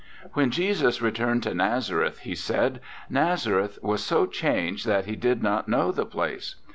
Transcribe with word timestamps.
"When 0.33 0.49
Jesus 0.49 0.99
returned 0.99 1.43
to 1.43 1.53
Nazareth," 1.53 2.21
he 2.21 2.33
said, 2.33 2.79
"Nazareth 3.07 3.77
was 3.83 4.03
so 4.03 4.25
changed 4.25 4.87
that 4.87 5.05
he 5.05 5.15
did 5.15 5.43
not 5.43 5.67
know 5.69 5.91
the 5.91 6.07
place. 6.07 6.55